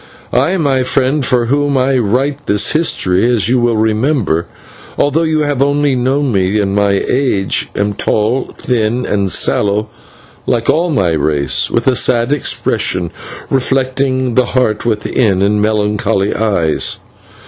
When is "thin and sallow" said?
8.57-9.89